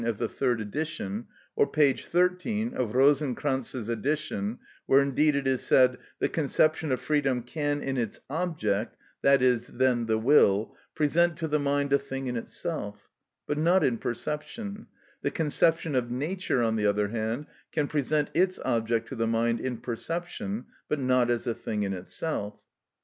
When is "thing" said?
11.99-12.25, 21.53-21.83